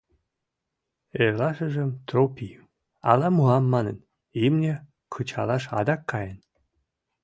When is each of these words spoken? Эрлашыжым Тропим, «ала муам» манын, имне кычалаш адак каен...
Эрлашыжым 1.21 1.89
Тропим, 2.07 2.61
«ала 3.09 3.29
муам» 3.37 3.65
манын, 3.73 3.97
имне 4.45 4.73
кычалаш 5.13 5.63
адак 5.79 6.01
каен... 6.11 6.37